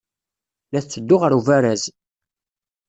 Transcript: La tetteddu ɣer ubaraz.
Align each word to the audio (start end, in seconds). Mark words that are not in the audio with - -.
La 0.71 0.79
tetteddu 0.83 1.15
ɣer 1.17 1.31
ubaraz. 1.39 1.83